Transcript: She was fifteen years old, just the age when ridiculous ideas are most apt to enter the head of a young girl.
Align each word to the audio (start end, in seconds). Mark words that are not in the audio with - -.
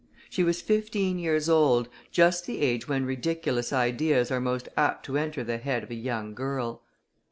She 0.31 0.43
was 0.43 0.63
fifteen 0.63 1.19
years 1.19 1.47
old, 1.47 1.87
just 2.09 2.47
the 2.47 2.59
age 2.59 2.87
when 2.87 3.05
ridiculous 3.05 3.71
ideas 3.71 4.31
are 4.31 4.41
most 4.41 4.67
apt 4.75 5.05
to 5.05 5.15
enter 5.19 5.43
the 5.43 5.59
head 5.59 5.83
of 5.83 5.91
a 5.91 5.93
young 5.93 6.33
girl. 6.33 6.81